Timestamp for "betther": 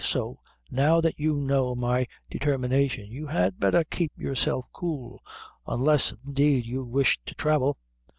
3.59-3.83